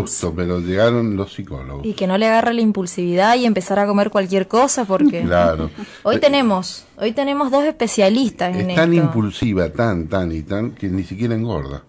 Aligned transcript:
Justo, 0.00 0.32
pero 0.34 0.60
llegaron 0.60 1.16
los 1.16 1.32
psicólogos. 1.32 1.84
Y 1.86 1.94
que 1.94 2.06
no 2.06 2.18
le 2.18 2.26
agarre 2.26 2.54
la 2.54 2.60
impulsividad 2.60 3.36
y 3.36 3.44
empezar 3.46 3.78
a 3.78 3.86
comer 3.86 4.10
cualquier 4.10 4.48
cosa 4.48 4.84
porque... 4.84 5.22
Claro. 5.22 5.70
Hoy 6.02 6.18
tenemos, 6.20 6.84
hoy 6.98 7.12
tenemos 7.12 7.50
dos 7.50 7.64
especialistas 7.64 8.54
en 8.56 8.70
Es 8.70 8.76
tan 8.76 8.92
esto. 8.92 9.04
impulsiva, 9.06 9.70
tan, 9.70 10.08
tan 10.08 10.32
y 10.32 10.42
tan, 10.42 10.72
que 10.72 10.88
ni 10.88 11.04
siquiera 11.04 11.34
engorda. 11.34 11.82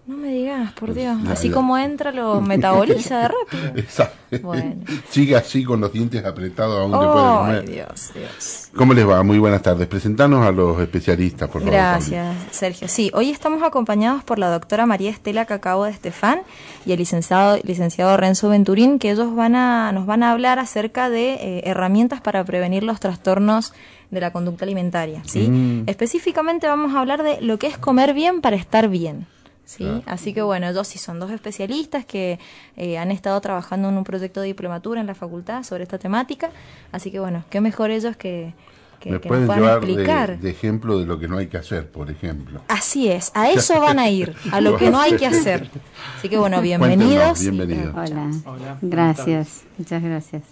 Por 0.74 0.94
Dios. 0.94 1.16
Así 1.28 1.50
como 1.50 1.76
entra, 1.78 2.12
lo 2.12 2.40
metaboliza 2.40 3.18
de 3.18 3.28
rápido. 3.28 3.72
Exacto. 3.76 4.16
Bueno. 4.42 4.76
Sigue 5.08 5.36
así 5.36 5.64
con 5.64 5.80
los 5.80 5.92
dientes 5.92 6.24
apretados 6.24 6.78
aún 6.80 6.92
después 6.92 7.14
de 7.14 7.30
Oh, 7.30 7.38
comer. 7.38 7.68
Dios, 7.70 8.10
Dios. 8.14 8.68
¿Cómo 8.76 8.92
les 8.94 9.08
va? 9.08 9.22
Muy 9.22 9.38
buenas 9.38 9.62
tardes. 9.62 9.86
Presentanos 9.88 10.46
a 10.46 10.52
los 10.52 10.78
especialistas, 10.80 11.48
por 11.48 11.62
favor. 11.62 11.74
Gracias, 11.74 12.36
Sergio. 12.50 12.88
Sí, 12.88 13.10
hoy 13.14 13.30
estamos 13.30 13.62
acompañados 13.62 14.22
por 14.24 14.38
la 14.38 14.50
doctora 14.50 14.84
María 14.86 15.10
Estela 15.10 15.46
Cacao 15.46 15.84
de 15.84 15.90
Estefan 15.92 16.40
y 16.84 16.92
el 16.92 16.98
licenciado, 16.98 17.58
licenciado 17.64 18.16
Renzo 18.16 18.48
Venturín, 18.50 18.98
que 18.98 19.10
ellos 19.10 19.34
van 19.34 19.56
a, 19.56 19.92
nos 19.92 20.06
van 20.06 20.22
a 20.22 20.30
hablar 20.32 20.58
acerca 20.58 21.08
de 21.08 21.34
eh, 21.34 21.62
herramientas 21.64 22.20
para 22.20 22.44
prevenir 22.44 22.82
los 22.82 23.00
trastornos 23.00 23.72
de 24.10 24.20
la 24.20 24.30
conducta 24.32 24.64
alimentaria. 24.64 25.22
¿sí? 25.26 25.48
Mm. 25.48 25.84
Específicamente 25.86 26.66
vamos 26.66 26.94
a 26.94 27.00
hablar 27.00 27.22
de 27.22 27.40
lo 27.40 27.58
que 27.58 27.66
es 27.66 27.78
comer 27.78 28.14
bien 28.14 28.40
para 28.40 28.56
estar 28.56 28.88
bien. 28.88 29.26
¿Sí? 29.68 29.84
Claro. 29.84 30.02
Así 30.06 30.32
que 30.32 30.40
bueno, 30.42 30.66
ellos 30.66 30.88
sí 30.88 30.98
son 30.98 31.20
dos 31.20 31.30
especialistas 31.30 32.06
que 32.06 32.38
eh, 32.76 32.96
han 32.96 33.10
estado 33.10 33.38
trabajando 33.40 33.90
en 33.90 33.98
un 33.98 34.04
proyecto 34.04 34.40
de 34.40 34.46
diplomatura 34.46 35.00
en 35.00 35.06
la 35.06 35.14
facultad 35.14 35.62
sobre 35.62 35.82
esta 35.82 35.98
temática. 35.98 36.50
Así 36.90 37.10
que 37.10 37.20
bueno, 37.20 37.44
qué 37.50 37.60
mejor 37.60 37.90
ellos 37.90 38.16
que, 38.16 38.54
que, 38.98 39.10
Me 39.10 39.20
que 39.20 39.28
nos 39.28 39.28
pueden 39.28 39.46
puedan 39.46 39.62
llevar 39.62 39.80
de, 39.80 39.86
explicar. 39.86 40.38
de 40.40 40.50
ejemplo 40.50 40.98
de 40.98 41.04
lo 41.04 41.18
que 41.18 41.28
no 41.28 41.36
hay 41.36 41.48
que 41.48 41.58
hacer, 41.58 41.90
por 41.90 42.10
ejemplo. 42.10 42.62
Así 42.68 43.08
es, 43.08 43.30
a 43.34 43.50
eso 43.50 43.78
van 43.78 43.98
a 43.98 44.08
ir, 44.08 44.34
a 44.52 44.62
lo 44.62 44.78
que 44.78 44.90
no 44.90 44.98
hay 44.98 45.16
que 45.16 45.26
hacer. 45.26 45.68
Así 46.16 46.30
que 46.30 46.38
bueno, 46.38 46.62
bienvenidos. 46.62 47.40
bienvenidos. 47.40 47.94
Hola. 47.94 48.78
Gracias. 48.80 49.64
Muchas 49.76 50.02
gracias. 50.02 50.42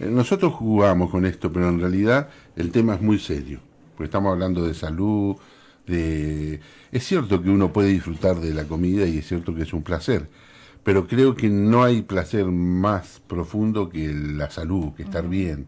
Eh, 0.00 0.06
Nosotros 0.10 0.52
jugamos 0.52 1.10
con 1.10 1.24
esto, 1.24 1.50
pero 1.50 1.70
en 1.70 1.80
realidad 1.80 2.28
el 2.56 2.70
tema 2.70 2.94
es 2.94 3.00
muy 3.00 3.18
serio, 3.18 3.60
porque 3.94 4.04
estamos 4.04 4.32
hablando 4.32 4.66
de 4.66 4.74
salud, 4.74 5.36
de... 5.86 6.60
Es 6.92 7.04
cierto 7.04 7.42
que 7.42 7.50
uno 7.50 7.72
puede 7.72 7.88
disfrutar 7.88 8.40
de 8.40 8.54
la 8.54 8.64
comida 8.64 9.06
y 9.06 9.18
es 9.18 9.26
cierto 9.26 9.54
que 9.54 9.62
es 9.62 9.72
un 9.72 9.82
placer, 9.82 10.28
pero 10.82 11.06
creo 11.06 11.34
que 11.34 11.48
no 11.48 11.82
hay 11.82 12.02
placer 12.02 12.46
más 12.46 13.22
profundo 13.26 13.88
que 13.88 14.12
la 14.12 14.50
salud, 14.50 14.92
que 14.94 15.02
estar 15.02 15.28
bien, 15.28 15.66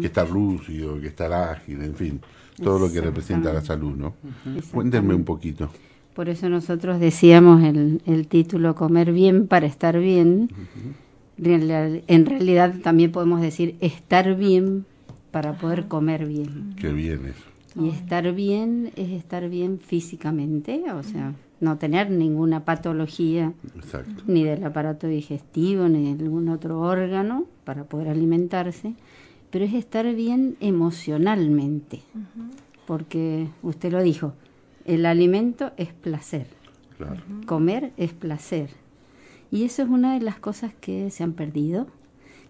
que 0.00 0.06
estar 0.06 0.28
lúcido, 0.28 1.00
que 1.00 1.08
estar 1.08 1.32
ágil, 1.32 1.82
en 1.82 1.94
fin, 1.94 2.20
todo 2.62 2.78
lo 2.78 2.90
que 2.92 3.00
representa 3.00 3.52
la 3.52 3.60
salud, 3.60 3.94
¿no? 3.94 4.14
Cuéntenme 4.72 5.14
un 5.14 5.24
poquito. 5.24 5.70
Por 6.14 6.28
eso 6.28 6.48
nosotros 6.48 7.00
decíamos 7.00 7.62
el, 7.62 8.00
el 8.06 8.26
título 8.26 8.74
Comer 8.74 9.12
bien 9.12 9.48
para 9.48 9.66
estar 9.66 9.98
bien. 9.98 10.48
En 11.36 12.26
realidad 12.26 12.74
también 12.82 13.12
podemos 13.12 13.40
decir 13.40 13.76
estar 13.80 14.36
bien 14.36 14.86
para 15.30 15.54
poder 15.54 15.88
comer 15.88 16.26
bien. 16.26 16.74
Qué 16.80 16.92
bien 16.92 17.26
eso. 17.26 17.53
Y 17.76 17.88
estar 17.88 18.32
bien 18.32 18.92
es 18.96 19.10
estar 19.10 19.48
bien 19.48 19.80
físicamente, 19.80 20.84
o 20.92 21.02
sea, 21.02 21.34
no 21.60 21.76
tener 21.76 22.10
ninguna 22.10 22.64
patología 22.64 23.52
Exacto. 23.74 24.22
ni 24.26 24.44
del 24.44 24.62
aparato 24.64 25.06
digestivo 25.08 25.88
ni 25.88 26.14
de 26.14 26.22
algún 26.24 26.48
otro 26.50 26.80
órgano 26.80 27.46
para 27.64 27.84
poder 27.84 28.08
alimentarse, 28.08 28.94
pero 29.50 29.64
es 29.64 29.74
estar 29.74 30.12
bien 30.14 30.56
emocionalmente, 30.60 32.00
porque 32.86 33.48
usted 33.62 33.92
lo 33.92 34.02
dijo, 34.02 34.34
el 34.84 35.06
alimento 35.06 35.72
es 35.76 35.92
placer, 35.92 36.46
Claro. 36.96 37.22
comer 37.46 37.92
es 37.96 38.12
placer, 38.12 38.70
y 39.50 39.64
eso 39.64 39.82
es 39.82 39.88
una 39.88 40.14
de 40.14 40.20
las 40.20 40.38
cosas 40.38 40.72
que 40.80 41.10
se 41.10 41.22
han 41.24 41.32
perdido. 41.32 41.86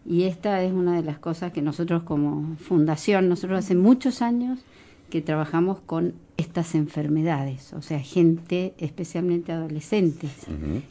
Y 0.06 0.25
esta 0.25 0.62
es 0.62 0.70
una 0.72 0.97
de 0.97 1.03
las 1.03 1.19
cosas 1.19 1.50
que 1.53 1.62
nosotros 1.62 2.03
como 2.03 2.56
fundación, 2.56 3.27
nosotros 3.31 3.59
hace 3.61 3.75
muchos 3.75 4.20
años 4.20 4.61
que 5.10 5.20
trabajamos 5.20 5.80
con 5.80 6.15
estas 6.37 6.75
enfermedades, 6.75 7.72
o 7.75 7.82
sea, 7.82 8.00
gente, 8.00 8.75
especialmente 8.78 9.53
adolescentes, 9.53 10.32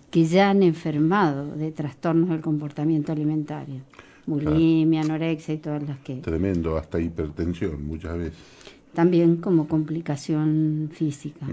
que 0.09 0.25
ya 0.25 0.50
han 0.50 0.63
enfermado 0.63 1.56
de 1.56 1.72
trastornos 1.72 2.29
del 2.29 2.41
comportamiento 2.41 3.12
alimentario, 3.12 3.81
bulimia, 4.25 5.01
anorexia 5.01 5.53
y 5.53 5.57
todas 5.57 5.84
las 5.84 6.00
que 6.00 6.16
Tremendo, 6.16 6.78
hasta 6.78 7.00
hipertensión 7.00 7.85
muchas 7.85 8.18
veces. 8.18 8.38
también 8.94 9.38
como 9.38 9.68
complicación 9.68 10.90
física. 10.94 11.45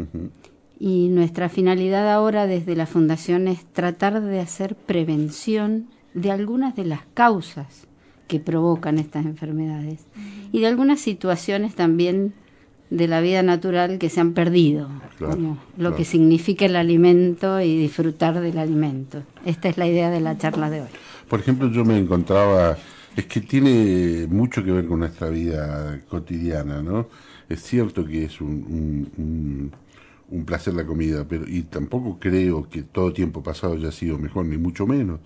Y 0.78 1.08
nuestra 1.08 1.48
finalidad 1.48 2.10
ahora 2.10 2.46
desde 2.46 2.76
la 2.76 2.86
Fundación 2.86 3.48
es 3.48 3.64
tratar 3.66 4.22
de 4.22 4.40
hacer 4.40 4.76
prevención 4.76 5.88
de 6.14 6.30
algunas 6.30 6.76
de 6.76 6.84
las 6.84 7.00
causas 7.14 7.86
que 8.28 8.38
provocan 8.38 8.98
estas 8.98 9.26
enfermedades. 9.26 10.06
Y 10.52 10.60
de 10.60 10.68
algunas 10.68 11.00
situaciones 11.00 11.74
también 11.74 12.32
de 12.90 13.08
la 13.08 13.20
vida 13.20 13.42
natural 13.42 13.98
que 13.98 14.08
se 14.08 14.20
han 14.20 14.32
perdido, 14.32 14.88
Claro, 15.18 15.34
como 15.34 15.58
lo 15.76 15.76
claro. 15.76 15.96
que 15.96 16.04
significa 16.04 16.66
el 16.66 16.76
alimento 16.76 17.60
y 17.60 17.76
disfrutar 17.76 18.40
del 18.40 18.58
alimento. 18.58 19.22
Esta 19.44 19.68
es 19.68 19.78
la 19.78 19.86
idea 19.86 20.10
de 20.10 20.20
la 20.20 20.36
charla 20.38 20.70
de 20.70 20.82
hoy. 20.82 20.88
Por 21.28 21.40
ejemplo, 21.40 21.70
yo 21.70 21.84
me 21.84 21.98
encontraba, 21.98 22.76
es 23.16 23.26
que 23.26 23.40
tiene 23.40 24.26
mucho 24.28 24.64
que 24.64 24.72
ver 24.72 24.86
con 24.86 24.98
nuestra 25.00 25.28
vida 25.28 26.00
cotidiana, 26.08 26.82
¿no? 26.82 27.08
Es 27.48 27.62
cierto 27.62 28.04
que 28.04 28.24
es 28.24 28.40
un, 28.40 28.48
un, 28.68 29.10
un- 29.18 29.72
un 30.32 30.44
placer 30.44 30.74
la 30.74 30.84
comida, 30.86 31.26
pero 31.28 31.44
y 31.48 31.62
tampoco 31.62 32.18
creo 32.20 32.68
que 32.68 32.82
todo 32.82 33.12
tiempo 33.12 33.42
pasado 33.42 33.74
haya 33.74 33.90
sido 33.90 34.16
mejor, 34.18 34.46
ni 34.46 34.56
mucho 34.56 34.86
menos. 34.86 35.18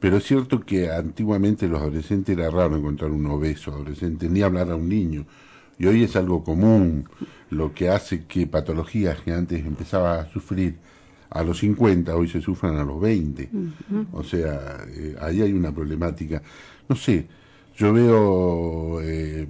Pero 0.00 0.16
es 0.16 0.24
cierto 0.24 0.60
que 0.60 0.90
antiguamente 0.90 1.68
los 1.68 1.80
adolescentes 1.80 2.36
era 2.36 2.50
raro 2.50 2.76
encontrar 2.76 3.10
un 3.12 3.24
obeso 3.26 3.72
adolescente, 3.72 4.28
ni 4.28 4.42
hablar 4.42 4.70
a 4.70 4.76
un 4.76 4.88
niño. 4.88 5.26
Y 5.82 5.86
hoy 5.88 6.04
es 6.04 6.14
algo 6.14 6.44
común, 6.44 7.08
lo 7.50 7.74
que 7.74 7.88
hace 7.88 8.24
que 8.26 8.46
patologías 8.46 9.20
que 9.22 9.32
antes 9.32 9.66
empezaba 9.66 10.20
a 10.20 10.28
sufrir 10.28 10.76
a 11.28 11.42
los 11.42 11.58
50, 11.58 12.14
hoy 12.14 12.28
se 12.28 12.40
sufran 12.40 12.76
a 12.76 12.84
los 12.84 13.00
20. 13.00 13.50
O 14.12 14.22
sea, 14.22 14.86
eh, 14.88 15.16
ahí 15.20 15.42
hay 15.42 15.52
una 15.52 15.74
problemática. 15.74 16.40
No 16.88 16.94
sé, 16.94 17.26
yo 17.76 17.92
veo, 17.92 19.00
eh, 19.02 19.48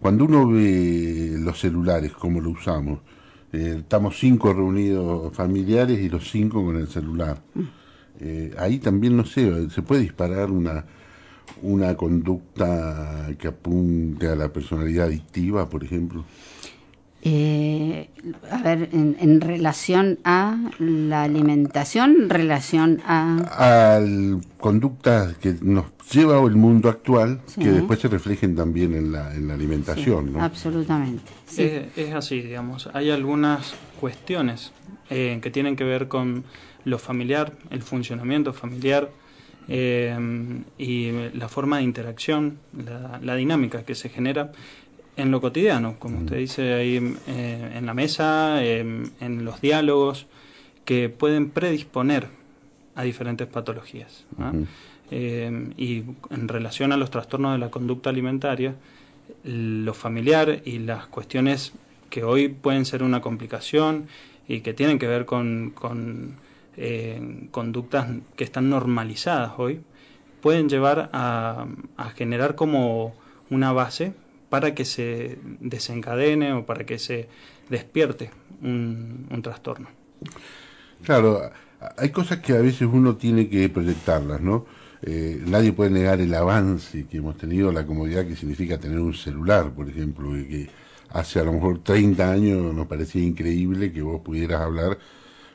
cuando 0.00 0.24
uno 0.24 0.48
ve 0.48 1.36
los 1.38 1.60
celulares, 1.60 2.10
cómo 2.10 2.40
lo 2.40 2.50
usamos, 2.50 2.98
eh, 3.52 3.76
estamos 3.78 4.18
cinco 4.18 4.52
reunidos 4.52 5.32
familiares 5.32 6.00
y 6.00 6.08
los 6.08 6.28
cinco 6.28 6.64
con 6.64 6.76
el 6.76 6.88
celular. 6.88 7.40
Eh, 8.18 8.52
ahí 8.58 8.80
también, 8.80 9.16
no 9.16 9.24
sé, 9.24 9.70
se 9.70 9.82
puede 9.82 10.00
disparar 10.00 10.50
una, 10.50 10.84
una 11.62 11.96
conducta 11.96 13.28
que 13.38 13.48
apunte 13.48 14.28
a 14.28 14.36
la 14.36 14.52
personalidad 14.52 15.06
adictiva, 15.06 15.68
por 15.68 15.84
ejemplo. 15.84 16.24
Eh, 17.22 18.08
a 18.50 18.62
ver, 18.62 18.90
en, 18.92 19.16
en 19.18 19.40
relación 19.40 20.20
a 20.22 20.56
la 20.78 21.24
alimentación, 21.24 22.14
en 22.22 22.30
relación 22.30 23.00
a... 23.04 23.88
al 23.96 24.40
conductas 24.60 25.36
que 25.38 25.56
nos 25.60 25.86
lleva 26.12 26.40
el 26.46 26.54
mundo 26.54 26.88
actual 26.88 27.40
Sí. 27.46 27.60
que 27.60 27.72
después 27.72 27.98
se 27.98 28.06
reflejen 28.08 28.54
también 28.54 28.94
en 28.94 29.10
la, 29.10 29.34
en 29.34 29.48
la 29.48 29.54
alimentación, 29.54 30.26
Sí, 30.26 30.30
¿no? 30.32 30.42
Absolutamente. 30.42 31.24
Sí. 31.46 31.62
Es, 31.64 31.98
es 31.98 32.14
así, 32.14 32.40
digamos. 32.40 32.88
Hay 32.94 33.10
algunas 33.10 33.74
cuestiones 34.00 34.72
eh, 35.10 35.40
que 35.42 35.50
tienen 35.50 35.74
que 35.74 35.82
ver 35.84 36.06
con 36.06 36.44
lo 36.84 36.98
familiar, 37.00 37.52
el 37.70 37.82
funcionamiento 37.82 38.52
familiar 38.52 39.10
eh, 39.68 40.16
y 40.78 41.12
la 41.34 41.48
forma 41.48 41.78
de 41.78 41.84
interacción, 41.84 42.58
la, 42.84 43.20
la 43.22 43.34
dinámica 43.36 43.84
que 43.84 43.94
se 43.94 44.08
genera 44.08 44.52
en 45.18 45.32
lo 45.32 45.40
cotidiano, 45.40 45.96
como 45.98 46.20
usted 46.20 46.36
dice 46.36 46.74
ahí 46.74 47.16
eh, 47.26 47.72
en 47.74 47.86
la 47.86 47.92
mesa, 47.92 48.64
eh, 48.64 48.80
en 49.20 49.44
los 49.44 49.60
diálogos, 49.60 50.26
que 50.84 51.08
pueden 51.08 51.50
predisponer 51.50 52.28
a 52.94 53.02
diferentes 53.02 53.48
patologías. 53.48 54.24
Eh, 55.10 55.70
y 55.76 56.04
en 56.30 56.48
relación 56.48 56.92
a 56.92 56.96
los 56.96 57.10
trastornos 57.10 57.52
de 57.52 57.58
la 57.58 57.70
conducta 57.70 58.10
alimentaria, 58.10 58.76
lo 59.42 59.92
familiar 59.92 60.62
y 60.64 60.78
las 60.78 61.08
cuestiones 61.08 61.72
que 62.10 62.22
hoy 62.22 62.48
pueden 62.48 62.84
ser 62.84 63.02
una 63.02 63.20
complicación 63.20 64.06
y 64.46 64.60
que 64.60 64.72
tienen 64.72 65.00
que 65.00 65.08
ver 65.08 65.26
con, 65.26 65.72
con, 65.74 66.36
eh, 66.80 67.48
conductas 67.50 68.06
que 68.36 68.44
están 68.44 68.70
normalizadas 68.70 69.52
hoy, 69.58 69.80
pueden 70.40 70.68
llevar 70.68 71.10
a, 71.12 71.66
generar 72.14 72.54
como 72.54 73.14
una 73.50 73.72
base 73.72 74.12
para 74.48 74.74
que 74.74 74.84
se 74.84 75.38
desencadene 75.60 76.52
o 76.52 76.64
para 76.64 76.86
que 76.86 76.98
se 76.98 77.28
despierte 77.68 78.30
un, 78.62 79.40
trastorno. 79.42 79.88
Claro, 81.02 81.50
hay 81.96 82.10
cosas 82.10 82.38
que 82.38 82.52
a 82.52 82.60
veces 82.60 82.88
uno 82.90 83.16
tiene 83.16 83.48
que 83.48 83.68
proyectarlas, 83.68 84.40
¿no? 84.40 84.66
Eh, 85.02 85.42
nadie 85.46 85.72
puede 85.72 85.90
negar 85.90 86.20
el 86.20 86.34
avance 86.34 87.06
que 87.06 87.18
hemos 87.18 87.36
tenido, 87.36 87.72
la 87.72 87.86
comodidad 87.86 88.24
que 88.24 88.36
significa 88.36 88.78
tener 88.78 89.00
un 89.00 89.14
celular, 89.14 89.72
por 89.72 89.88
ejemplo, 89.88 90.30
que 90.32 90.68
hace 91.10 91.40
a 91.40 91.44
lo 91.44 91.52
mejor 91.52 91.82
30 91.82 92.30
años 92.30 92.74
nos 92.74 92.86
parecía 92.86 93.22
increíble 93.22 93.92
que 93.92 94.02
vos 94.02 94.20
pudieras 94.20 94.60
hablar 94.60 94.98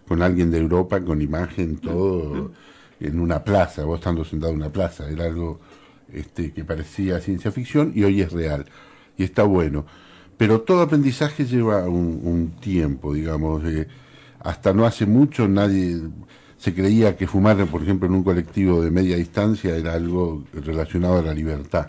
con 0.08 0.22
alguien 0.22 0.52
de 0.52 0.60
Europa, 0.60 1.02
con 1.02 1.22
imagen, 1.22 1.78
todo, 1.78 2.52
en 3.00 3.20
una 3.20 3.44
plaza, 3.44 3.86
vos 3.86 4.00
estando 4.00 4.24
sentado 4.26 4.52
en 4.52 4.60
una 4.60 4.72
plaza, 4.72 5.10
era 5.10 5.26
algo 5.26 5.60
este, 6.12 6.52
que 6.52 6.64
parecía 6.64 7.20
ciencia 7.20 7.52
ficción 7.52 7.92
y 7.96 8.04
hoy 8.04 8.22
es 8.22 8.32
real. 8.32 8.66
Y 9.18 9.24
está 9.24 9.44
bueno. 9.44 9.86
Pero 10.38 10.62
todo 10.62 10.82
aprendizaje 10.82 11.46
lleva 11.46 11.88
un, 11.88 12.56
tiempo, 12.60 13.14
digamos. 13.14 13.64
Eh, 13.66 13.88
hasta 14.40 14.74
no 14.74 14.86
hace 14.86 15.06
mucho 15.06 15.48
nadie 15.48 16.02
se 16.58 16.74
creía 16.74 17.18
que 17.18 17.28
fumar, 17.28 17.66
por 17.68 17.84
ejemplo, 17.84 18.08
en 18.08 18.16
un 18.16 18.24
colectivo 18.24 18.82
de 18.82 18.90
media 18.90 19.18
distancia 19.18 19.76
era 19.76 19.94
algo 19.94 20.44
relacionado 20.54 21.20
a 21.20 21.22
la 21.22 21.34
libertad. 21.34 21.88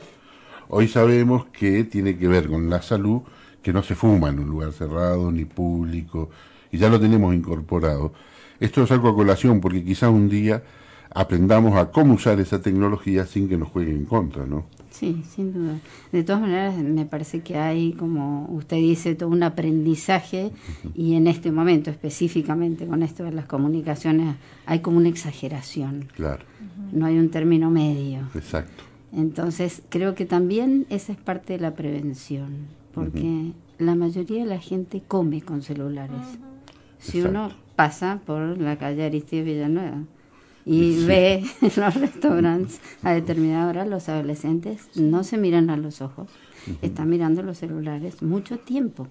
Hoy 0.68 0.88
sabemos 0.88 1.46
que 1.46 1.84
tiene 1.84 2.18
que 2.18 2.26
ver 2.26 2.48
con 2.48 2.68
la 2.68 2.82
salud, 2.82 3.22
que 3.62 3.72
no 3.72 3.84
se 3.84 3.94
fuma 3.94 4.30
en 4.30 4.40
un 4.40 4.48
lugar 4.48 4.72
cerrado 4.72 5.30
ni 5.30 5.44
público, 5.44 6.30
y 6.74 6.76
ya 6.76 6.88
lo 6.88 6.98
tenemos 6.98 7.32
incorporado. 7.32 8.12
Esto 8.58 8.82
es 8.82 8.90
algo 8.90 9.08
a 9.08 9.14
colación 9.14 9.60
porque 9.60 9.84
quizá 9.84 10.10
un 10.10 10.28
día 10.28 10.64
aprendamos 11.10 11.76
a 11.76 11.92
cómo 11.92 12.14
usar 12.14 12.40
esa 12.40 12.60
tecnología 12.60 13.26
sin 13.26 13.48
que 13.48 13.56
nos 13.56 13.68
juegue 13.68 13.92
en 13.92 14.04
contra, 14.04 14.44
¿no? 14.44 14.64
Sí, 14.90 15.22
sin 15.28 15.52
duda. 15.52 15.78
De 16.10 16.24
todas 16.24 16.42
maneras, 16.42 16.76
me 16.76 17.06
parece 17.06 17.42
que 17.42 17.56
hay, 17.56 17.92
como 17.92 18.48
usted 18.50 18.78
dice, 18.78 19.14
todo 19.14 19.28
un 19.28 19.44
aprendizaje 19.44 20.50
y 20.96 21.14
en 21.14 21.28
este 21.28 21.52
momento 21.52 21.90
específicamente 21.90 22.88
con 22.88 23.04
esto 23.04 23.22
de 23.22 23.30
las 23.30 23.46
comunicaciones 23.46 24.34
hay 24.66 24.80
como 24.80 24.96
una 24.96 25.08
exageración. 25.08 26.08
Claro. 26.16 26.44
No 26.90 27.06
hay 27.06 27.18
un 27.18 27.30
término 27.30 27.70
medio. 27.70 28.22
Exacto. 28.34 28.82
Entonces, 29.12 29.82
creo 29.90 30.16
que 30.16 30.26
también 30.26 30.86
esa 30.90 31.12
es 31.12 31.18
parte 31.18 31.52
de 31.52 31.60
la 31.60 31.74
prevención, 31.74 32.66
porque 32.92 33.52
la 33.78 33.94
mayoría 33.94 34.42
de 34.42 34.50
la 34.50 34.58
gente 34.58 35.04
come 35.06 35.40
con 35.40 35.62
celulares. 35.62 36.38
Si 37.04 37.20
uno 37.20 37.52
pasa 37.76 38.20
por 38.24 38.58
la 38.58 38.76
calle 38.78 39.04
Aristide 39.04 39.42
Villanueva 39.42 40.02
y 40.64 41.04
ve 41.04 41.44
en 41.60 41.72
los 41.76 41.94
restaurantes 41.94 42.80
a 43.02 43.12
determinada 43.12 43.68
hora 43.68 43.84
los 43.84 44.08
adolescentes 44.08 44.88
no 44.96 45.22
se 45.22 45.36
miran 45.36 45.68
a 45.68 45.76
los 45.76 46.00
ojos, 46.00 46.30
están 46.80 47.10
mirando 47.10 47.42
los 47.42 47.58
celulares 47.58 48.22
mucho 48.22 48.58
tiempo. 48.58 49.06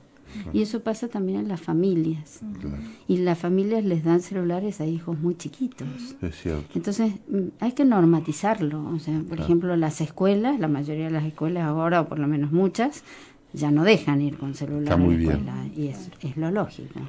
Y 0.51 0.63
eso 0.63 0.81
pasa 0.81 1.09
también 1.09 1.41
en 1.41 1.47
las 1.47 1.61
familias. 1.61 2.41
Y 3.07 3.17
las 3.17 3.37
familias 3.37 3.85
les 3.85 4.03
dan 4.03 4.19
celulares 4.19 4.81
a 4.81 4.85
hijos 4.87 5.19
muy 5.19 5.35
chiquitos. 5.35 5.87
Es 6.23 6.41
cierto. 6.41 6.65
Entonces, 6.73 7.13
mm, 7.29 7.49
hay 7.59 7.73
que 7.73 7.85
normatizarlo. 7.85 8.83
O 8.89 8.97
sea, 8.97 9.21
por 9.29 9.39
ejemplo, 9.39 9.75
las 9.75 10.01
escuelas, 10.01 10.59
la 10.59 10.67
mayoría 10.67 11.05
de 11.05 11.11
las 11.11 11.25
escuelas 11.25 11.65
ahora, 11.65 12.01
o 12.01 12.07
por 12.07 12.17
lo 12.17 12.27
menos 12.27 12.51
muchas, 12.51 13.03
ya 13.53 13.69
no 13.69 13.83
dejan 13.83 14.19
ir 14.21 14.37
con 14.37 14.55
celular 14.55 14.97
muy 14.97 15.15
a 15.15 15.17
la 15.17 15.33
escuela 15.33 15.65
y 15.75 15.87
es, 15.87 16.09
es 16.21 16.37
lo 16.37 16.49
lógico. 16.49 16.99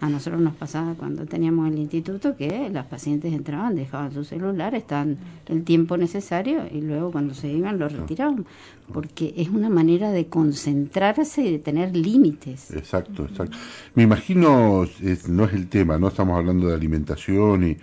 A 0.00 0.08
nosotros 0.08 0.40
nos 0.40 0.54
pasaba 0.54 0.94
cuando 0.94 1.26
teníamos 1.26 1.70
el 1.70 1.78
instituto 1.78 2.34
que 2.36 2.70
las 2.70 2.86
pacientes 2.86 3.32
entraban, 3.32 3.74
dejaban 3.74 4.12
su 4.12 4.24
celular, 4.24 4.74
estaban 4.74 5.18
el 5.46 5.64
tiempo 5.64 5.98
necesario 5.98 6.62
y 6.70 6.80
luego 6.80 7.12
cuando 7.12 7.34
se 7.34 7.48
iban 7.48 7.78
lo 7.78 7.88
retiraban, 7.88 8.46
porque 8.92 9.34
es 9.36 9.50
una 9.50 9.68
manera 9.68 10.10
de 10.12 10.26
concentrarse 10.26 11.42
y 11.42 11.52
de 11.52 11.58
tener 11.58 11.94
límites. 11.94 12.70
Exacto, 12.70 13.24
exacto. 13.24 13.56
Me 13.94 14.02
imagino, 14.02 14.86
no 15.28 15.44
es 15.44 15.52
el 15.52 15.68
tema, 15.68 15.98
no 15.98 16.08
estamos 16.08 16.38
hablando 16.38 16.68
de 16.68 16.74
alimentación 16.74 17.64
y 17.64 17.76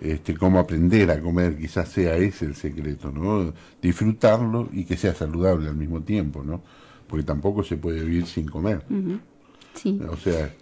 este, 0.00 0.34
cómo 0.34 0.58
aprender 0.58 1.10
a 1.10 1.20
comer, 1.20 1.58
quizás 1.58 1.90
sea 1.90 2.16
ese 2.16 2.46
el 2.46 2.54
secreto, 2.54 3.12
¿no? 3.12 3.52
Disfrutarlo 3.82 4.70
y 4.72 4.84
que 4.84 4.96
sea 4.96 5.14
saludable 5.14 5.68
al 5.68 5.76
mismo 5.76 6.00
tiempo, 6.00 6.42
¿no? 6.42 6.62
Porque 7.10 7.24
tampoco 7.24 7.64
se 7.64 7.76
puede 7.76 8.04
vivir 8.04 8.26
sin 8.26 8.46
comer. 8.46 8.84
O 10.08 10.16
sea, 10.16 10.54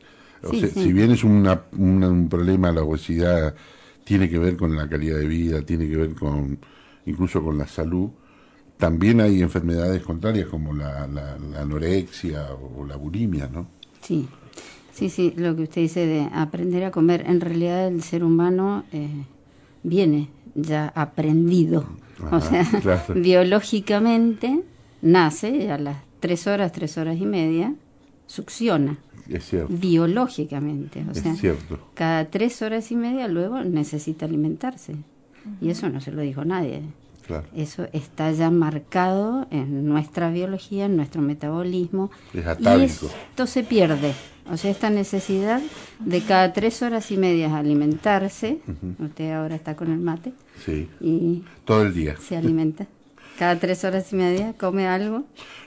si 0.51 0.93
bien 0.93 1.11
es 1.11 1.23
un 1.23 2.27
problema 2.31 2.73
la 2.73 2.83
obesidad, 2.83 3.55
tiene 4.05 4.31
que 4.31 4.39
ver 4.39 4.57
con 4.57 4.75
la 4.75 4.89
calidad 4.89 5.19
de 5.19 5.27
vida, 5.27 5.61
tiene 5.61 5.87
que 5.87 5.97
ver 5.97 6.15
con 6.15 6.59
incluso 7.05 7.43
con 7.45 7.59
la 7.59 7.67
salud, 7.67 8.11
también 8.79 9.21
hay 9.21 9.43
enfermedades 9.43 10.03
contrarias 10.03 10.47
como 10.47 10.73
la, 10.73 11.09
anorexia 11.59 12.47
o, 12.53 12.87
la 12.87 12.97
bulimia, 12.97 13.49
¿no? 13.49 13.67
Sí, 14.01 14.29
sí, 14.93 15.11
sí, 15.11 15.35
lo 15.37 15.57
que 15.57 15.63
usted 15.65 15.83
dice 15.83 16.07
de 16.07 16.29
aprender 16.33 16.85
a 16.85 16.91
comer, 16.91 17.25
en 17.27 17.41
realidad 17.41 17.89
el 17.89 18.03
ser 18.03 18.25
humano 18.25 18.85
eh, 18.93 19.11
viene 19.83 20.29
ya 20.55 20.89
aprendido, 20.95 21.87
o 22.31 22.41
sea, 22.41 22.67
biológicamente 23.15 24.63
nace 25.03 25.71
a 25.71 25.79
las 25.79 26.08
tres 26.21 26.47
horas, 26.47 26.73
tres 26.73 26.99
horas 26.99 27.19
y 27.19 27.27
media, 27.27 27.75
succiona. 28.27 28.99
Biológicamente. 29.69 31.05
O 31.11 31.15
sea, 31.15 31.35
cada 31.95 32.31
tres 32.31 32.63
horas 32.63 32.91
y 32.91 32.97
media 32.97 33.29
luego 33.29 33.63
necesita 33.63 34.27
alimentarse. 34.27 34.97
Y 35.61 35.71
eso 35.71 35.89
no 35.89 36.01
se 36.01 36.13
lo 36.13 36.23
dijo 36.23 36.45
nadie. 36.45 36.83
Eso 37.55 37.87
está 37.93 38.33
ya 38.33 38.51
marcado 38.51 39.47
en 39.51 39.87
nuestra 39.87 40.31
biología, 40.31 40.87
en 40.87 40.97
nuestro 40.97 41.21
metabolismo. 41.21 42.11
y 42.33 42.83
esto 42.83 43.47
se 43.47 43.63
pierde. 43.65 44.15
O 44.51 44.57
sea, 44.57 44.71
esta 44.71 44.89
necesidad 44.89 45.61
de 46.01 46.23
cada 46.23 46.55
tres 46.55 46.81
horas 46.83 47.11
y 47.11 47.19
media 47.19 47.55
alimentarse. 47.55 48.61
Usted 48.99 49.33
ahora 49.33 49.57
está 49.57 49.77
con 49.77 49.93
el 49.93 49.99
mate. 49.99 50.33
Sí. 50.65 50.89
Y 51.01 51.45
todo 51.67 51.83
el 51.83 51.93
día. 51.93 52.17
Se 52.17 52.37
alimenta. 52.37 52.87
Cada 53.39 53.59
tres 53.59 53.85
horas 53.85 54.13
y 54.13 54.17
media 54.17 54.55
come 54.59 54.89
algo. 54.89 55.25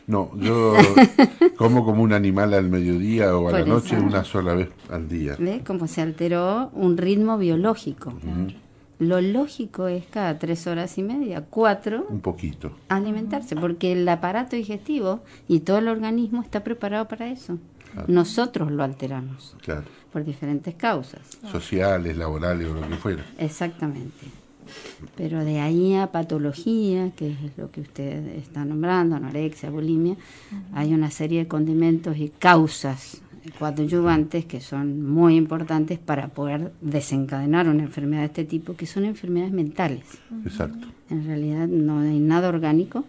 No, 0.07 0.31
yo 0.37 0.73
como 1.57 1.85
como 1.85 2.03
un 2.03 2.11
animal 2.11 2.53
al 2.53 2.69
mediodía 2.69 3.35
o 3.37 3.47
a 3.47 3.51
la 3.53 3.65
noche 3.65 3.97
una 3.97 4.25
sola 4.25 4.53
vez 4.53 4.69
al 4.89 5.07
día. 5.07 5.35
¿Ve 5.39 5.61
cómo 5.65 5.87
se 5.87 6.01
alteró 6.01 6.69
un 6.73 6.97
ritmo 6.97 7.37
biológico? 7.37 8.13
Lo 8.99 9.21
lógico 9.21 9.87
es 9.87 10.05
cada 10.05 10.37
tres 10.37 10.67
horas 10.67 10.97
y 10.97 11.03
media, 11.03 11.45
cuatro. 11.49 12.05
Un 12.09 12.19
poquito. 12.19 12.71
Alimentarse, 12.89 13.55
porque 13.55 13.93
el 13.93 14.07
aparato 14.07 14.55
digestivo 14.55 15.21
y 15.47 15.61
todo 15.61 15.77
el 15.79 15.87
organismo 15.87 16.41
está 16.41 16.63
preparado 16.63 17.07
para 17.07 17.27
eso. 17.29 17.57
Nosotros 18.07 18.71
lo 18.71 18.83
alteramos. 18.83 19.55
Claro. 19.61 19.85
Por 20.11 20.23
diferentes 20.23 20.75
causas. 20.75 21.21
Sociales, 21.51 22.15
laborales 22.17 22.67
o 22.67 22.73
lo 22.73 22.87
que 22.87 22.95
fuera. 22.95 23.25
Exactamente. 23.37 24.40
Pero 25.15 25.43
de 25.43 25.59
ahí 25.59 25.95
a 25.95 26.11
patología, 26.11 27.11
que 27.11 27.31
es 27.31 27.57
lo 27.57 27.71
que 27.71 27.81
usted 27.81 28.25
está 28.37 28.65
nombrando, 28.65 29.15
anorexia, 29.15 29.69
bulimia, 29.69 30.15
hay 30.73 30.93
una 30.93 31.11
serie 31.11 31.39
de 31.39 31.47
condimentos 31.47 32.17
y 32.17 32.29
causas 32.29 33.21
coadyuvantes 33.57 34.45
que 34.45 34.61
son 34.61 35.09
muy 35.09 35.35
importantes 35.35 35.97
para 35.97 36.27
poder 36.27 36.71
desencadenar 36.81 37.67
una 37.67 37.83
enfermedad 37.83 38.21
de 38.21 38.27
este 38.27 38.45
tipo, 38.45 38.75
que 38.75 38.85
son 38.85 39.05
enfermedades 39.05 39.53
mentales. 39.53 40.03
Exacto. 40.45 40.87
En 41.09 41.25
realidad 41.25 41.67
no 41.67 41.99
hay 41.99 42.19
nada 42.19 42.49
orgánico, 42.49 43.03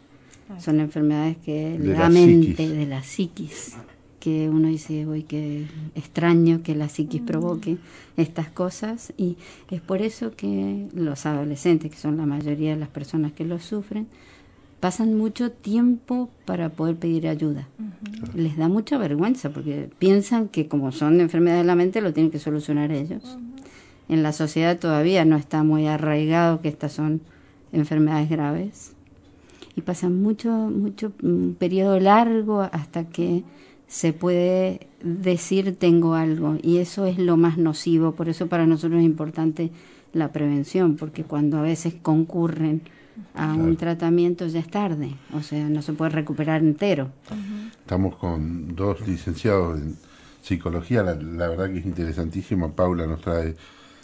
son 0.59 0.81
enfermedades 0.81 1.37
que 1.38 1.79
de 1.79 1.95
la, 1.95 2.09
mente, 2.09 2.69
de 2.69 2.87
la 2.87 3.03
psiquis 3.03 3.77
que 4.23 4.49
uno 4.49 4.69
dice, 4.69 5.05
uy, 5.05 5.25
qué 5.25 5.67
extraño 5.97 6.62
que 6.62 6.76
la 6.76 6.88
psiquis 6.88 7.21
provoque 7.21 7.79
estas 8.17 8.49
cosas 8.49 9.12
y 9.17 9.37
es 9.69 9.81
por 9.81 10.00
eso 10.00 10.37
que 10.37 10.87
los 10.95 11.26
adolescentes, 11.26 11.91
que 11.91 11.97
son 11.97 12.19
la 12.19 12.25
mayoría 12.25 12.71
de 12.71 12.76
las 12.76 12.88
personas 12.88 13.33
que 13.33 13.45
lo 13.45 13.59
sufren, 13.59 14.07
pasan 14.79 15.19
mucho 15.19 15.50
tiempo 15.50 16.31
para 16.45 16.69
poder 16.69 16.95
pedir 16.95 17.26
ayuda. 17.26 17.67
Les 18.33 18.57
da 18.57 18.69
mucha 18.69 18.97
vergüenza 18.97 19.50
porque 19.50 19.91
piensan 19.99 20.47
que 20.47 20.69
como 20.69 20.93
son 20.93 21.21
enfermedades 21.21 21.64
de 21.64 21.67
la 21.67 21.75
mente 21.75 22.00
lo 22.00 22.12
tienen 22.12 22.31
que 22.31 22.38
solucionar 22.38 22.93
ellos. 22.93 23.38
En 24.09 24.23
la 24.23 24.33
sociedad 24.33 24.79
todavía 24.79 25.25
no 25.25 25.35
está 25.35 25.64
muy 25.64 25.88
arraigado 25.88 26.61
que 26.61 26.69
estas 26.69 26.93
son 26.93 27.23
enfermedades 27.73 28.31
graves. 28.31 28.93
Y 29.75 29.81
pasan 29.81 30.23
mucho 30.23 30.49
mucho 30.52 31.11
un 31.25 31.57
periodo 31.59 31.99
largo 31.99 32.61
hasta 32.61 33.09
que 33.09 33.43
se 33.93 34.15
puede 34.15 34.89
decir 35.03 35.77
tengo 35.77 36.15
algo 36.15 36.57
y 36.63 36.79
eso 36.79 37.05
es 37.05 37.19
lo 37.19 37.37
más 37.37 37.59
nocivo, 37.59 38.13
por 38.13 38.31
eso 38.31 38.47
para 38.47 38.65
nosotros 38.67 39.01
es 39.01 39.05
importante 39.05 39.71
la 40.15 40.33
prevención, 40.33 40.97
porque 40.97 41.25
cuando 41.25 41.59
a 41.59 41.63
veces 41.63 41.93
concurren 42.01 42.81
a 43.35 43.53
un 43.53 43.77
tratamiento 43.77 44.47
ya 44.47 44.61
es 44.61 44.69
tarde, 44.71 45.11
o 45.35 45.43
sea, 45.43 45.69
no 45.69 45.83
se 45.83 45.93
puede 45.93 46.11
recuperar 46.11 46.63
entero. 46.63 47.11
Estamos 47.81 48.17
con 48.17 48.75
dos 48.75 49.07
licenciados 49.07 49.79
en 49.79 49.99
psicología, 50.41 51.03
la, 51.03 51.15
la 51.15 51.49
verdad 51.49 51.69
que 51.69 51.81
es 51.81 51.85
interesantísimo, 51.85 52.73
Paula 52.73 53.07
nos 53.07 53.21
trae 53.21 53.57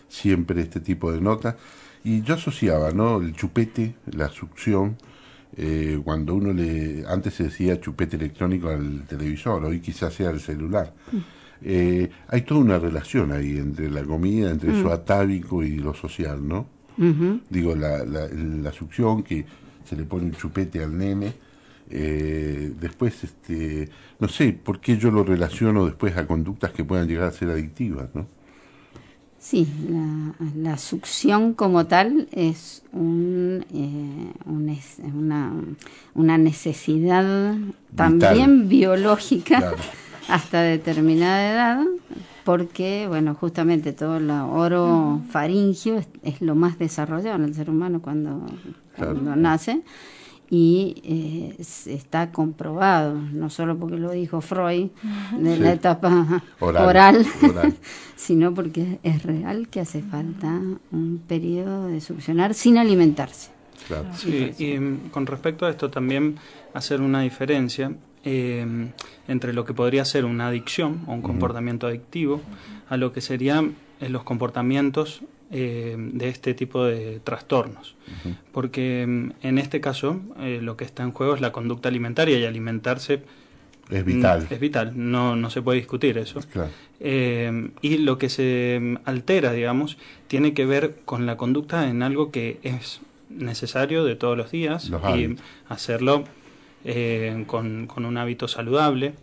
siempre 0.07 0.61
este 0.61 0.81
tipo 0.81 1.11
de 1.11 1.23
notas, 1.23 1.55
y 2.05 2.21
yo 2.21 2.35
asociaba, 2.35 2.91
¿no? 2.91 3.23
El 3.23 3.35
chupete, 3.35 3.95
la 4.13 4.29
succión, 4.29 4.99
eh, 5.57 6.01
cuando 6.05 6.35
uno 6.35 6.53
le, 6.53 7.05
antes 7.07 7.35
se 7.35 7.45
decía 7.45 7.81
chupete 7.81 8.17
electrónico 8.17 8.69
al 8.69 9.05
televisor, 9.07 9.65
hoy 9.65 9.81
quizás 9.81 10.15
sea 10.15 10.31
el 10.31 10.41
celular. 10.41 10.93
Eh, 11.63 12.09
hay 12.29 12.43
toda 12.43 12.61
una 12.61 12.79
relación 12.79 13.33
ahí 13.33 13.59
entre 13.59 13.91
la 13.91 14.05
comida, 14.05 14.51
entre 14.51 14.71
eso 14.79 14.89
mm. 14.89 14.93
atávico 14.93 15.63
y 15.65 15.77
lo 15.77 15.95
social, 15.95 16.47
¿no? 16.47 16.67
Digo, 17.49 17.77
la, 17.77 18.05
la, 18.05 18.73
succión 18.73 19.23
que 19.23 19.45
se 19.85 19.95
le 19.95 20.03
pone 20.03 20.25
un 20.25 20.33
chupete 20.33 20.83
al 20.83 20.99
nene, 20.99 21.33
eh, 21.91 22.73
después, 22.79 23.23
este, 23.23 23.89
no 24.19 24.27
sé 24.27 24.53
por 24.53 24.81
qué 24.81 24.97
yo 24.97 25.13
lo 25.13 25.23
relaciono 25.23 25.87
después 25.87 26.17
a 26.17 26.27
conductas 26.27 26.73
que 26.73 26.85
puedan 26.85 27.07
llegar 27.07 27.29
a 27.29 27.31
ser 27.31 27.51
adictivas, 27.51 28.09
¿no? 28.15 28.27
Sí, 29.41 29.69
la, 29.89 30.35
la, 30.57 30.79
succión 30.79 31.55
como 31.55 31.87
tal 31.87 32.29
es, 32.33 32.83
un, 32.93 33.65
eh, 33.73 34.33
una, 34.47 35.53
una, 36.15 36.39
necesidad 36.39 37.57
también 37.95 38.69
biológica 38.69 39.75
hasta 40.29 40.63
determinada 40.63 41.53
edad, 41.53 41.87
porque, 42.45 43.07
bueno, 43.07 43.35
justamente 43.35 43.93
todo 43.93 44.17
el 44.17 44.29
oro 44.29 45.23
faringio 45.31 46.03
es, 46.25 46.41
lo 46.41 46.57
más 46.57 46.77
desarrollado 46.79 47.37
en 47.37 47.45
el 47.45 47.55
ser 47.55 47.71
humano 47.71 48.03
cuando, 48.03 48.45
cuando 48.97 49.37
nace 49.37 49.83
y 50.51 51.03
eh, 51.05 51.57
está 51.59 52.33
comprobado, 52.33 53.15
no 53.15 53.51
solo 53.51 53.77
porque 53.77 53.97
lo 53.97 54.13
dijo 54.13 54.41
Freud 54.41 54.89
de 55.39 55.59
la 55.59 55.73
etapa 55.73 56.43
oral, 56.61 57.27
sino 58.17 58.55
porque 58.55 58.99
es 59.03 59.23
real 59.23 59.69
que 59.69 59.81
hace 59.81 60.03
falta 60.03 60.61
un 60.91 61.23
periodo 61.27 61.89
de 61.89 62.01
succionar 62.01 62.55
sin 62.55 62.79
alimentarse. 62.79 63.51
Sí, 64.17 64.53
y 64.59 64.79
mm, 64.79 65.11
con 65.11 65.27
respecto 65.27 65.65
a 65.67 65.71
esto 65.71 65.91
también 65.91 66.37
hacer 66.75 67.01
una 67.01 67.21
diferencia 67.21 67.93
eh, 68.25 68.91
entre 69.29 69.53
lo 69.53 69.65
que 69.65 69.73
podría 69.73 70.05
ser 70.05 70.25
una 70.25 70.49
adicción 70.49 71.05
o 71.07 71.13
un 71.13 71.23
comportamiento 71.23 71.87
adictivo 71.87 72.41
a 72.89 72.97
lo 72.97 73.13
que 73.13 73.21
serían 73.21 73.77
eh, 74.01 74.09
los 74.09 74.25
comportamientos 74.25 75.23
eh, 75.51 75.97
de 75.99 76.29
este 76.29 76.53
tipo 76.53 76.85
de 76.85 77.21
trastornos. 77.25 77.95
Porque 78.53 79.07
mm, 79.09 79.31
en 79.41 79.57
este 79.57 79.81
caso 79.81 80.21
eh, 80.41 80.59
lo 80.61 80.77
que 80.77 80.85
está 80.85 81.05
en 81.05 81.13
juego 81.13 81.35
es 81.35 81.41
la 81.41 81.53
conducta 81.53 81.89
alimentaria 81.89 82.39
y 82.39 82.45
alimentarse 82.45 83.23
es 83.89 84.05
vital. 84.05 84.43
Mm, 84.43 84.53
es 84.53 84.61
vital, 84.61 84.93
no, 84.95 85.37
no 85.37 85.49
se 85.49 85.63
puede 85.63 85.79
discutir 85.79 86.19
eso. 86.19 86.41
Eh, 87.01 87.71
y 87.81 87.97
lo 87.97 88.19
que 88.19 88.29
se 88.29 88.79
mm, 88.79 88.97
altera, 89.07 89.55
digamos, 89.55 89.97
tiene 90.27 90.53
que 90.53 90.67
ver 90.67 90.97
con 91.07 91.25
la 91.25 91.39
conducta 91.39 91.89
en 91.89 92.03
algo 92.03 92.31
que 92.31 92.59
es 92.63 93.01
necesario 93.31 94.05
de 94.05 94.17
todos 94.17 94.37
los 94.37 94.51
días 94.51 94.91
y 95.17 95.35
hacerlo 95.71 96.25
con, 97.47 97.87
con, 97.87 98.05
un 98.05 98.19
hábito 98.19 98.49
saludable. 98.49 99.15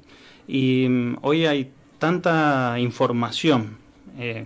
Y 0.48 0.88
hoy 1.22 1.46
hay 1.46 1.70
tanta 2.00 2.80
información 2.80 3.78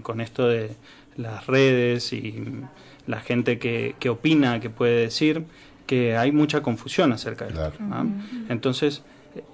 con 0.02 0.20
esto 0.20 0.48
de 0.48 0.72
las 1.20 1.48
redes 1.48 2.14
y 2.14 2.44
la 3.08 3.20
gente 3.20 3.60
que, 3.60 3.96
que 4.00 4.10
opina, 4.10 4.60
que 4.60 4.70
puede 4.70 5.02
decir, 5.02 5.44
que 5.86 6.16
hay 6.16 6.32
mucha 6.32 6.62
confusión 6.62 7.12
acerca 7.12 7.46
de 7.46 7.52
esto. 7.52 7.80
¿ah? 7.92 8.06
Entonces, 8.48 9.04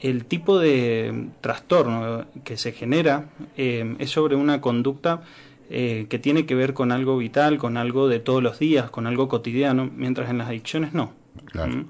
el 0.02 0.26
tipo 0.26 0.60
de 0.60 1.30
trastorno 1.42 2.26
que 2.44 2.58
se 2.58 2.72
genera 2.72 3.26
eh, 3.58 3.96
es 4.00 4.10
sobre 4.10 4.36
una 4.36 4.62
conducta 4.62 5.22
eh, 5.70 6.08
que 6.10 6.20
tiene 6.20 6.46
que 6.46 6.54
ver 6.54 6.74
con 6.74 6.92
algo 6.92 7.18
vital, 7.18 7.58
con 7.58 7.78
algo 7.78 8.08
de 8.08 8.20
todos 8.20 8.44
los 8.44 8.60
días, 8.60 8.90
con 8.90 9.08
algo 9.08 9.28
cotidiano, 9.28 9.90
mientras 9.96 10.30
en 10.30 10.38
las 10.38 10.50
adicciones 10.50 10.94
no. 10.94 11.14
¿Mm? 11.54 11.86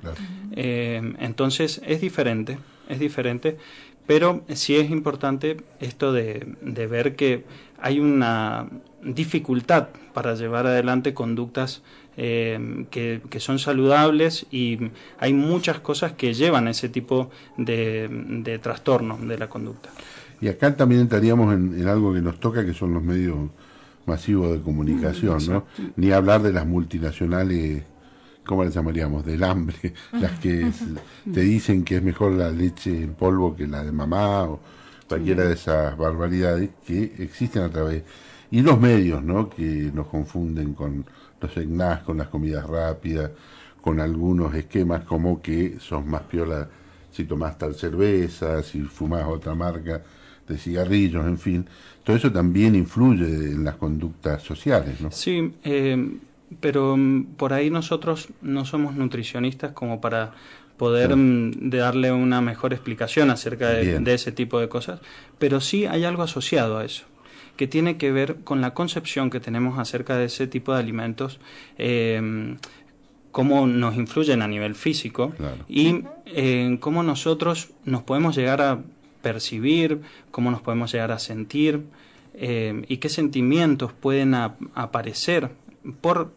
Eh, 0.55 1.13
entonces 1.19 1.81
es 1.85 2.01
diferente, 2.01 2.57
es 2.87 2.99
diferente, 2.99 3.57
pero 4.07 4.43
sí 4.53 4.75
es 4.75 4.89
importante 4.91 5.57
esto 5.79 6.13
de, 6.13 6.55
de 6.61 6.87
ver 6.87 7.15
que 7.15 7.45
hay 7.79 7.99
una 7.99 8.67
dificultad 9.03 9.89
para 10.13 10.35
llevar 10.35 10.65
adelante 10.67 11.13
conductas 11.13 11.81
eh, 12.17 12.85
que, 12.89 13.39
son 13.39 13.59
saludables 13.59 14.45
y 14.49 14.79
hay 15.19 15.33
muchas 15.33 15.79
cosas 15.79 16.13
que 16.13 16.33
llevan 16.33 16.67
a 16.67 16.71
ese 16.71 16.87
tipo 16.87 17.29
de, 17.57 18.59
trastorno 18.61 19.17
de 19.17 19.37
la 19.37 19.49
conducta. 19.49 19.89
Y 20.39 20.47
acá 20.47 20.75
también 20.75 21.01
entraríamos 21.01 21.53
en, 21.53 21.87
algo 21.87 22.13
que 22.13 22.21
nos 22.21 22.39
toca, 22.39 22.65
que 22.65 22.73
son 22.73 22.93
los 22.93 23.03
medios 23.03 23.35
masivos 24.05 24.51
de 24.51 24.61
comunicación, 24.61 25.39
¿no? 25.47 25.65
Ni 25.97 26.11
hablar 26.11 26.41
de 26.41 26.53
las 26.53 26.65
multinacionales, 26.65 27.83
¿cómo 28.45 28.63
las 28.63 28.73
llamaríamos? 28.73 29.25
Del 29.25 29.43
hambre, 29.43 29.93
las 30.13 30.39
que 30.39 30.71
te 31.31 31.41
dicen 31.41 31.83
que 31.83 31.97
es 31.97 32.03
mejor 32.03 32.33
la 32.33 32.49
leche 32.51 33.03
en 33.03 33.13
polvo 33.13 33.55
que 33.55 33.67
la 33.67 33.83
de 33.83 33.91
mamá 33.91 34.43
o 34.43 34.59
cualquiera 35.07 35.43
de 35.43 35.53
esas 35.53 35.97
barbaridades 35.97 36.69
que 36.85 37.13
existen 37.19 37.63
a 37.63 37.69
través 37.69 38.03
y 38.51 38.61
los 38.61 38.79
medios, 38.79 39.23
¿no? 39.23 39.49
Que 39.49 39.91
nos 39.93 40.07
confunden 40.07 40.73
con 40.73 41.05
los 41.41 41.53
snacks, 41.53 42.03
con 42.03 42.17
las 42.17 42.27
comidas 42.27 42.65
rápidas, 42.65 43.31
con 43.81 43.99
algunos 43.99 44.53
esquemas 44.55 45.03
como 45.03 45.41
que 45.41 45.77
son 45.79 46.09
más 46.09 46.21
piola 46.23 46.67
si 47.11 47.25
tomás 47.25 47.57
tal 47.57 47.75
cerveza, 47.75 48.61
si 48.61 48.81
fumás 48.81 49.25
otra 49.25 49.55
marca 49.55 50.01
de 50.47 50.57
cigarrillos, 50.57 51.25
en 51.25 51.37
fin. 51.37 51.65
Todo 52.03 52.15
eso 52.15 52.31
también 52.31 52.75
influye 52.75 53.25
en 53.25 53.63
las 53.63 53.75
conductas 53.75 54.43
sociales, 54.43 55.01
¿no? 55.01 55.11
Sí, 55.11 55.53
eh, 55.63 56.17
pero 56.59 56.95
mm, 56.97 57.35
por 57.37 57.53
ahí 57.53 57.69
nosotros 57.69 58.29
no 58.41 58.65
somos 58.65 58.95
nutricionistas 58.95 59.71
como 59.71 60.01
para 60.01 60.33
poder 60.77 61.15
mm, 61.15 61.69
darle 61.69 62.11
una 62.11 62.41
mejor 62.41 62.73
explicación 62.73 63.29
acerca 63.29 63.69
de, 63.69 64.13
ese 64.13 64.31
tipo 64.31 64.59
de 64.59 64.69
cosas, 64.69 64.99
pero 65.39 65.61
sí 65.61 65.85
hay 65.85 66.03
algo 66.03 66.23
asociado 66.23 66.77
a 66.77 66.85
eso 66.85 67.05
que 67.55 67.67
tiene 67.67 67.95
que 67.95 68.11
ver 68.11 68.37
con 68.43 68.59
la 68.59 68.73
concepción 68.73 69.29
que 69.29 69.39
tenemos 69.39 69.79
acerca 69.79 70.17
de 70.17 70.25
ese 70.25 70.45
tipo 70.45 70.73
de 70.73 70.79
alimentos, 70.79 71.39
eh, 71.77 72.57
cómo 73.31 73.65
nos 73.65 73.95
influyen 73.95 74.41
a 74.41 74.47
nivel 74.47 74.75
físico 74.75 75.33
y 75.69 76.03
eh, 76.25 76.77
cómo 76.81 77.01
nosotros 77.01 77.69
nos 77.85 78.03
podemos 78.03 78.35
llegar 78.35 78.61
a 78.61 78.81
percibir, 79.21 80.01
cómo 80.31 80.51
nos 80.51 80.61
podemos 80.61 80.91
llegar 80.91 81.11
a 81.11 81.19
sentir 81.19 81.83
eh, 82.33 82.83
y 82.87 82.97
qué 82.97 83.09
sentimientos 83.09 83.91
pueden 83.91 84.35
aparecer 84.35 85.51
por 86.01 86.33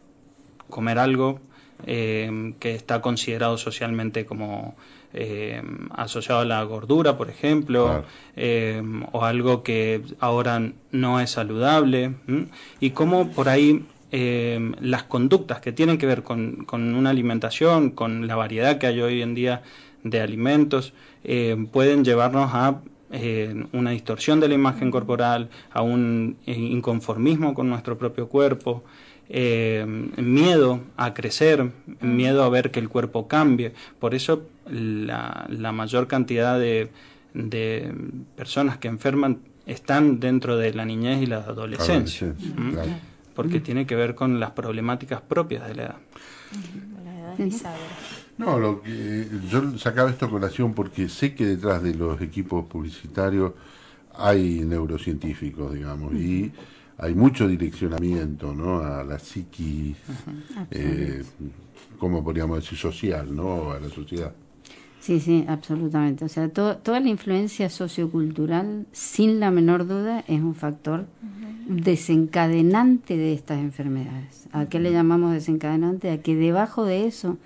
comer 0.68 0.98
algo 0.98 1.40
que 1.84 2.74
está 2.74 3.00
considerado 3.00 3.56
socialmente 3.56 4.26
como 4.26 4.74
eh, 5.14 5.62
asociado 5.92 6.42
a 6.42 6.44
la 6.44 6.62
gordura, 6.64 7.16
por 7.16 7.30
ejemplo, 7.30 8.04
eh, 8.36 8.82
o 9.12 9.24
algo 9.24 9.62
que 9.62 10.02
ahora 10.20 10.70
no 10.92 11.20
es 11.20 11.30
saludable, 11.30 12.14
y 12.78 12.90
cómo 12.90 13.30
por 13.30 13.48
ahí 13.48 13.86
eh, 14.12 14.72
las 14.80 15.04
conductas 15.04 15.60
que 15.62 15.72
tienen 15.72 15.96
que 15.96 16.04
ver 16.04 16.22
con, 16.22 16.66
con, 16.66 16.94
una 16.94 17.08
alimentación, 17.08 17.90
con 17.92 18.26
la 18.26 18.36
variedad 18.36 18.76
que 18.76 18.86
hay 18.86 19.00
hoy 19.00 19.22
en 19.22 19.34
día 19.34 19.62
de 20.04 20.20
alimentos, 20.20 20.92
pueden 21.72 22.04
llevarnos 22.04 22.50
a 22.52 22.80
una 23.72 23.90
distorsión 23.92 24.40
de 24.40 24.48
la 24.48 24.54
imagen 24.54 24.90
corporal, 24.90 25.48
a 25.72 25.80
un 25.80 26.36
inconformismo 26.44 27.54
con 27.54 27.70
nuestro 27.70 27.96
propio 27.96 28.28
cuerpo, 28.28 28.84
eh, 29.28 29.84
miedo 30.16 30.80
a 30.96 31.12
crecer, 31.12 31.70
miedo 32.00 32.42
a 32.44 32.48
ver 32.48 32.70
que 32.70 32.80
el 32.80 32.88
cuerpo 32.88 33.28
cambie. 33.28 33.74
Por 33.98 34.14
eso 34.14 34.46
la, 34.70 35.46
la 35.50 35.72
mayor 35.72 36.06
cantidad 36.06 36.58
de, 36.58 36.90
de, 37.34 37.92
personas 38.36 38.78
que 38.78 38.88
enferman 38.88 39.40
están 39.66 40.18
dentro 40.18 40.56
de 40.56 40.72
la 40.72 40.84
niñez 40.84 41.22
y 41.22 41.26
la 41.26 41.38
adolescencia. 41.38 42.34
Porque 43.34 43.60
tiene 43.60 43.86
que 43.86 43.94
ver 43.94 44.14
con 44.14 44.40
las 44.40 44.50
problemáticas 44.52 45.20
propias 45.20 45.68
de 45.68 45.74
la 45.74 45.82
edad. 45.82 45.96
No, 48.38 48.58
lo 48.58 48.82
que, 48.82 49.28
yo 49.50 49.76
sacaba 49.78 50.10
esto 50.10 50.26
a 50.26 50.30
colación 50.30 50.72
porque 50.72 51.08
sé 51.08 51.34
que 51.34 51.44
detrás 51.44 51.82
de 51.82 51.94
los 51.94 52.20
equipos 52.20 52.66
publicitarios 52.66 53.52
hay 54.16 54.60
neurocientíficos, 54.60 55.74
digamos, 55.74 56.14
y 56.14 56.52
hay 56.98 57.14
mucho 57.14 57.46
direccionamiento 57.46 58.52
¿no? 58.52 58.80
a 58.80 59.04
la 59.04 59.18
psiqui, 59.18 59.94
eh, 60.70 61.22
como 61.98 62.24
podríamos 62.24 62.58
decir, 62.58 62.76
social, 62.76 63.34
¿no? 63.34 63.70
a 63.70 63.78
la 63.78 63.88
sociedad. 63.88 64.32
Sí, 65.00 65.20
sí, 65.20 65.44
absolutamente. 65.48 66.24
O 66.24 66.28
sea, 66.28 66.48
toda 66.48 67.00
la 67.00 67.08
influencia 67.08 67.70
sociocultural, 67.70 68.86
sin 68.92 69.38
la 69.38 69.52
menor 69.52 69.86
duda, 69.86 70.24
es 70.26 70.40
un 70.40 70.56
factor 70.56 71.06
desencadenante 71.68 73.16
de 73.16 73.32
estas 73.32 73.60
enfermedades. 73.60 74.48
¿A 74.52 74.66
qué 74.66 74.80
le 74.80 74.90
llamamos 74.90 75.32
desencadenante? 75.32 76.10
A 76.10 76.20
que 76.20 76.34
debajo 76.34 76.84
de 76.84 77.06
eso 77.06 77.38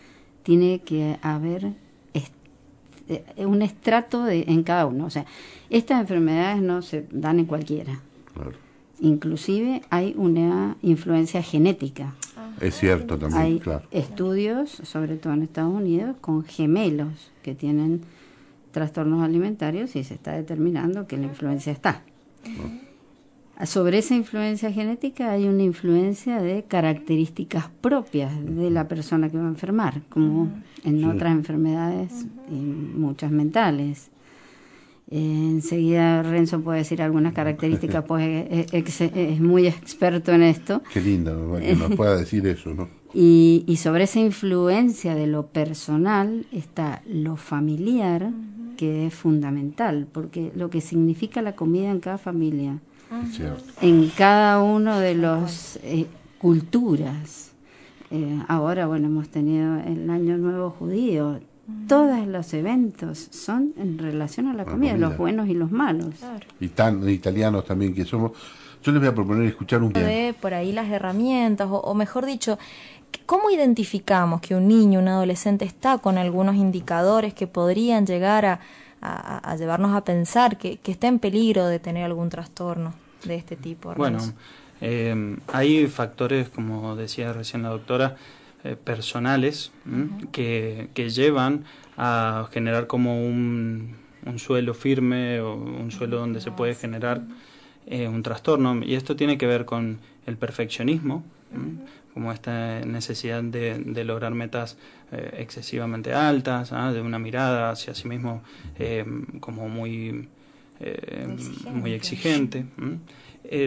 tiene 0.44 0.80
que 0.80 1.18
haber 1.20 1.74
eh, 2.14 3.46
un 3.46 3.60
estrato 3.60 4.24
de, 4.24 4.44
en 4.48 4.62
cada 4.62 4.86
uno. 4.86 5.04
O 5.04 5.10
sea, 5.10 5.26
estas 5.68 6.00
enfermedades 6.00 6.62
no 6.62 6.80
se 6.80 7.06
dan 7.12 7.38
en 7.38 7.44
cualquiera. 7.44 8.00
Claro 8.32 8.61
inclusive 9.02 9.82
hay 9.90 10.14
una 10.16 10.76
influencia 10.80 11.42
genética. 11.42 12.14
Es 12.60 12.76
cierto 12.76 13.18
también, 13.18 13.42
hay 13.42 13.58
claro. 13.58 13.84
estudios, 13.90 14.70
sobre 14.70 15.16
todo 15.16 15.32
en 15.32 15.42
Estados 15.42 15.74
Unidos, 15.74 16.16
con 16.20 16.44
gemelos 16.44 17.32
que 17.42 17.54
tienen 17.54 18.02
trastornos 18.70 19.22
alimentarios 19.22 19.96
y 19.96 20.04
se 20.04 20.14
está 20.14 20.32
determinando 20.32 21.06
que 21.06 21.16
la 21.16 21.24
influencia 21.24 21.72
está. 21.72 22.02
Sobre 23.66 23.98
esa 23.98 24.14
influencia 24.14 24.72
genética 24.72 25.32
hay 25.32 25.46
una 25.46 25.62
influencia 25.62 26.40
de 26.40 26.64
características 26.64 27.68
propias 27.80 28.32
de 28.44 28.70
la 28.70 28.88
persona 28.88 29.28
que 29.28 29.36
va 29.36 29.44
a 29.44 29.48
enfermar, 29.48 30.02
como 30.08 30.48
en 30.84 31.04
otras 31.04 31.32
enfermedades 31.32 32.26
y 32.50 32.54
muchas 32.54 33.30
mentales. 33.32 34.11
Eh, 35.14 35.48
enseguida 35.50 36.22
Renzo 36.22 36.62
puede 36.62 36.78
decir 36.78 37.02
algunas 37.02 37.34
características, 37.34 38.02
pues 38.06 38.72
es, 38.72 39.40
muy 39.40 39.66
experto 39.66 40.32
en 40.32 40.42
esto. 40.42 40.82
Qué 40.90 41.02
lindo 41.02 41.58
que 41.60 41.74
nos 41.74 41.94
pueda 41.94 42.16
decir 42.16 42.46
eso, 42.46 42.74
¿no? 42.74 42.88
Y, 43.14 43.64
y, 43.66 43.76
sobre 43.76 44.04
esa 44.04 44.20
influencia 44.20 45.14
de 45.14 45.26
lo 45.26 45.48
personal 45.48 46.46
está 46.50 47.02
lo 47.06 47.36
familiar, 47.36 48.30
que 48.78 49.06
es 49.06 49.14
fundamental, 49.14 50.08
porque 50.10 50.50
lo 50.56 50.70
que 50.70 50.80
significa 50.80 51.42
la 51.42 51.54
comida 51.54 51.90
en 51.90 52.00
cada 52.00 52.16
familia, 52.16 52.78
en 53.82 54.08
cada 54.16 54.62
uno 54.62 54.98
de 54.98 55.14
los 55.14 55.78
eh, 55.82 56.06
culturas. 56.38 57.52
Eh, 58.10 58.38
ahora, 58.48 58.86
bueno, 58.86 59.08
hemos 59.08 59.28
tenido 59.28 59.76
el 59.80 60.08
Año 60.08 60.38
Nuevo 60.38 60.70
Judío, 60.70 61.38
todos 61.88 62.26
los 62.26 62.52
eventos 62.54 63.28
son 63.30 63.72
en 63.76 63.98
relación 63.98 64.48
a 64.48 64.54
la, 64.54 64.64
comida, 64.64 64.96
los 64.96 65.16
buenos 65.16 65.48
y 65.48 65.54
los 65.54 65.70
malos. 65.70 66.14
Y 66.60 66.68
tan 66.68 67.08
italianos 67.08 67.64
también 67.64 67.94
que 67.94 68.04
somos. 68.04 68.32
Yo 68.82 68.90
les 68.90 69.00
voy 69.00 69.08
a 69.08 69.14
proponer 69.14 69.46
escuchar 69.46 69.82
un 69.82 69.92
de 69.92 70.34
por 70.40 70.54
ahí 70.54 70.72
las 70.72 70.90
herramientas, 70.90 71.68
o, 71.70 71.94
mejor 71.94 72.26
dicho, 72.26 72.58
¿cómo 73.26 73.50
identificamos 73.50 74.40
que 74.40 74.56
un 74.56 74.66
niño, 74.66 74.98
un 74.98 75.06
adolescente 75.06 75.64
está 75.64 75.98
con 75.98 76.18
algunos 76.18 76.56
indicadores 76.56 77.32
que 77.32 77.46
podrían 77.46 78.06
llegar 78.06 78.44
a, 78.44 78.60
a, 79.00 79.56
llevarnos 79.56 79.94
a 79.94 80.02
pensar 80.02 80.58
que, 80.58 80.78
que, 80.78 80.90
está 80.90 81.06
en 81.06 81.20
peligro 81.20 81.66
de 81.66 81.78
tener 81.78 82.04
algún 82.04 82.28
trastorno 82.28 82.92
de 83.22 83.36
este 83.36 83.54
tipo? 83.54 83.94
Bueno, 83.94 84.18
eh, 84.80 85.36
hay 85.52 85.86
factores, 85.86 86.48
como 86.48 86.96
decía 86.96 87.32
recién 87.32 87.62
la 87.62 87.68
doctora, 87.68 88.16
eh, 88.64 88.76
personales 88.76 89.72
que, 90.30 90.88
que, 90.94 91.10
llevan 91.10 91.64
a 91.96 92.48
generar 92.52 92.86
como 92.86 93.20
un, 93.26 93.96
un, 94.24 94.38
suelo 94.38 94.72
firme 94.72 95.40
o 95.40 95.56
un 95.56 95.90
suelo 95.90 96.18
donde 96.18 96.40
se 96.40 96.52
puede 96.52 96.76
generar 96.76 97.22
eh, 97.88 98.06
un 98.06 98.22
trastorno. 98.22 98.80
Y 98.84 98.94
esto 98.94 99.16
tiene 99.16 99.36
que 99.36 99.48
ver 99.48 99.64
con 99.64 99.98
el 100.26 100.36
perfeccionismo, 100.36 101.24
como 102.14 102.30
esta 102.30 102.84
necesidad 102.84 103.42
de, 103.42 103.80
de 103.80 104.04
lograr 104.04 104.32
metas 104.32 104.78
eh, 105.10 105.38
excesivamente 105.38 106.14
altas, 106.14 106.72
¿ah? 106.72 106.92
de 106.92 107.00
una 107.00 107.18
mirada 107.18 107.72
hacia 107.72 107.96
sí 107.96 108.06
mismo 108.06 108.44
como 109.40 109.68
muy, 109.68 110.28
exigente. 110.78 111.70
muy 111.70 111.92
exigente. 111.94 112.64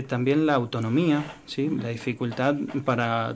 también 0.07 0.45
la 0.45 0.53
autonomía, 0.53 1.35
¿sí? 1.47 1.69
la 1.69 1.89
dificultad 1.89 2.55
para 2.85 3.35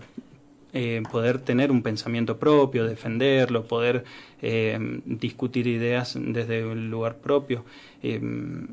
eh, 0.72 1.02
poder 1.12 1.40
tener 1.40 1.72
un 1.72 1.82
pensamiento 1.82 2.38
propio, 2.38 2.86
defenderlo, 2.86 3.66
poder 3.66 4.04
eh, 4.44 4.78
discutir 5.06 5.66
ideas 5.66 6.16
desde 6.22 6.64
un 6.64 6.92
lugar 6.92 7.18
propio, 7.18 7.66
eh, 8.04 8.22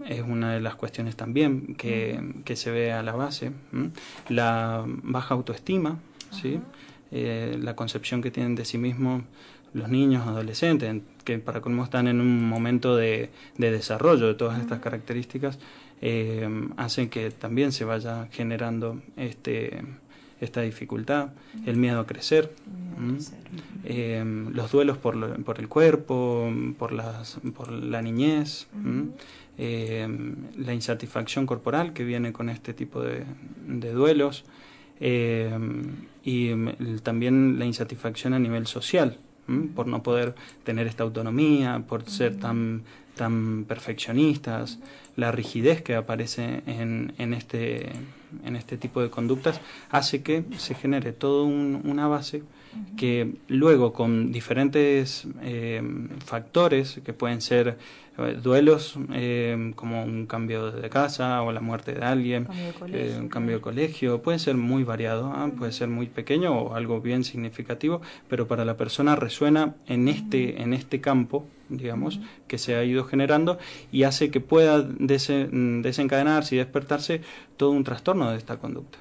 es 0.07 0.21
una 0.21 0.53
de 0.53 0.61
las 0.61 0.75
cuestiones 0.75 1.17
también 1.17 1.75
que, 1.77 2.21
se 2.55 2.71
ve 2.71 2.93
a 2.93 3.03
la 3.03 3.13
base. 3.13 3.53
La 4.29 4.85
baja 4.87 5.35
autoestima, 5.35 5.99
¿sí? 6.31 6.61
la 7.11 7.75
concepción 7.77 8.21
que 8.21 8.31
tienen 8.31 8.57
de 8.57 8.67
sí 8.67 8.77
mismos 8.77 9.23
los 9.73 9.89
niños, 9.89 10.27
adolescentes, 10.27 11.03
que 11.25 11.39
para 11.39 11.63
cómo 11.63 11.83
están 11.85 12.09
en 12.09 12.21
un 12.21 12.47
momento 12.47 12.95
de, 12.95 13.31
de 13.57 13.71
desarrollo 13.71 14.27
de 14.27 14.35
todas 14.35 14.61
estas 14.61 14.81
características, 14.81 15.59
hacen 16.77 17.09
que 17.09 17.31
también 17.31 17.73
se 17.73 17.87
vaya 17.87 18.29
generando 18.33 19.01
este 19.17 19.81
esta 20.41 20.61
dificultad, 20.63 21.31
el 21.65 21.77
miedo 21.77 22.01
a 22.01 22.07
crecer, 22.07 22.53
eh, 23.85 24.25
los 24.53 24.73
duelos 24.73 24.99
por, 24.99 25.43
por, 25.45 25.59
el 25.61 25.69
cuerpo, 25.69 26.51
por, 26.79 26.93
las, 26.93 27.39
por 27.55 27.71
la 27.71 28.03
niñez, 28.03 28.67
eh, 29.59 30.09
la 30.57 30.75
insatisfacción 30.75 31.47
corporal 31.47 31.93
que 31.93 32.05
viene 32.05 32.33
con 32.33 32.49
este 32.49 32.75
tipo 32.75 33.03
de, 33.03 33.25
de 33.67 33.93
duelos 33.93 34.45
eh, 35.01 35.57
y 36.25 36.51
también 37.03 37.59
la 37.59 37.65
insatisfacción 37.65 38.35
a 38.35 38.39
nivel 38.39 38.67
social, 38.67 39.19
por 39.75 39.87
no 39.87 40.03
poder 40.03 40.35
tener 40.65 40.87
esta 40.87 41.05
autonomía, 41.05 41.85
por 41.87 42.09
ser 42.09 42.37
tan, 42.37 42.83
tan 43.15 43.65
perfeccionistas, 43.65 44.81
la 45.15 45.31
rigidez 45.31 45.83
que 45.83 45.95
aparece 45.95 46.63
en, 46.67 47.15
en, 47.19 47.33
este, 47.33 47.91
en 48.45 48.57
este 48.57 48.77
tipo 48.77 49.01
de 49.03 49.11
conductas 49.11 49.61
hace 49.91 50.23
que 50.23 50.45
se 50.59 50.75
genere 50.75 51.13
toda 51.13 51.45
una 51.45 52.07
base 52.09 52.43
que 52.97 53.37
luego 53.49 53.93
con 53.93 54.33
diferentes 54.33 55.27
eh, 55.43 55.83
factores 56.25 57.01
que 57.05 57.13
pueden 57.13 57.41
ser 57.41 57.79
duelos 58.43 58.99
eh, 59.13 59.73
como 59.77 60.05
un 60.05 60.27
cambio 60.27 60.71
de 60.71 60.89
casa 60.89 61.43
o 61.43 61.53
la 61.53 61.61
muerte 61.61 61.93
de 61.93 62.05
alguien, 62.05 62.49
un 63.19 63.29
cambio 63.29 63.57
de 63.57 63.61
colegio, 63.61 64.23
puede 64.23 64.39
ser 64.39 64.57
muy 64.57 64.85
variado, 64.85 65.33
¿ah? 65.35 65.51
puede 65.57 65.73
ser 65.73 65.89
muy 65.89 66.07
pequeño 66.07 66.53
o 66.59 66.75
algo 66.75 67.01
bien 67.01 67.25
significativo, 67.25 68.01
pero 68.29 68.47
para 68.47 68.65
la 68.65 68.77
persona 68.77 69.17
resuena 69.17 69.75
en 69.87 70.09
este, 70.09 70.63
en 70.63 70.73
este 70.73 71.01
campo 71.01 71.47
digamos, 71.69 72.21
que 72.47 72.59
se 72.59 72.77
ha 72.77 72.85
ido 72.85 73.05
generando 73.05 73.59
y 73.91 74.05
hace 74.05 74.31
que 74.31 74.41
pueda 74.41 74.83
desencadenarse 74.83 76.55
y 76.55 76.59
despertarse 76.59 77.23
todo 77.57 77.71
un 77.71 77.85
trastorno 77.85 78.31
de 78.31 78.39
esta 78.39 78.59
conducta. 78.59 78.99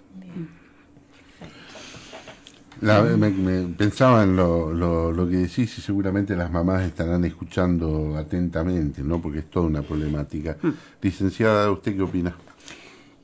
Me, 2.82 3.62
pensaba 3.78 4.24
en 4.24 4.36
lo, 4.36 4.74
lo, 4.74 5.30
que 5.30 5.38
decís 5.38 5.78
y 5.78 5.82
seguramente 5.82 6.36
las 6.36 6.52
mamás 6.52 6.84
estarán 6.84 7.26
escuchando 7.26 8.18
atentamente, 8.18 9.02
¿no? 9.02 9.22
Porque 9.22 9.40
es 9.40 9.50
toda 9.50 9.68
una 9.68 9.82
problemática. 9.82 10.58
Mm. 10.62 10.70
Licenciada, 11.02 11.72
¿usted 11.72 11.96
qué 11.96 12.02
opina? 12.02 12.36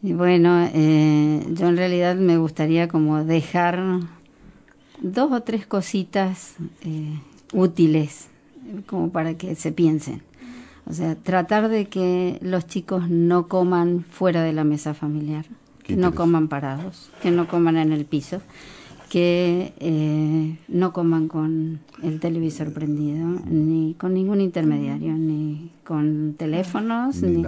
Y 0.03 0.13
bueno, 0.13 0.67
eh, 0.73 1.45
yo 1.51 1.67
en 1.67 1.77
realidad 1.77 2.15
me 2.15 2.37
gustaría 2.37 2.87
como 2.87 3.23
dejar 3.23 3.99
dos 5.01 5.31
o 5.31 5.41
tres 5.41 5.67
cositas 5.67 6.55
eh, 6.83 7.19
útiles 7.53 8.27
como 8.87 9.11
para 9.11 9.35
que 9.35 9.55
se 9.55 9.71
piensen. 9.71 10.21
O 10.85 10.93
sea, 10.93 11.15
tratar 11.15 11.69
de 11.69 11.85
que 11.85 12.39
los 12.41 12.65
chicos 12.65 13.09
no 13.09 13.47
coman 13.47 14.03
fuera 14.09 14.43
de 14.43 14.53
la 14.53 14.63
mesa 14.63 14.93
familiar, 14.93 15.45
que 15.83 15.95
no 15.95 16.15
coman 16.15 16.47
parados, 16.47 17.11
que 17.21 17.31
no 17.31 17.47
coman 17.47 17.77
en 17.77 17.91
el 17.91 18.05
piso, 18.05 18.41
que 19.11 19.73
eh, 19.81 20.55
no 20.69 20.93
coman 20.93 21.27
con 21.27 21.81
el 22.01 22.21
televisor 22.21 22.71
prendido, 22.71 23.27
ni 23.45 23.93
con 23.95 24.13
ningún 24.13 24.39
intermediario, 24.39 25.11
ni 25.17 25.69
con 25.83 26.35
teléfonos, 26.37 27.21
ni, 27.21 27.43